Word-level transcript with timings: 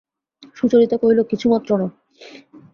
সুচরিতা 0.55 0.95
কহিল, 0.97 1.19
কিছুমাত্র 1.31 1.69
না। 1.77 1.87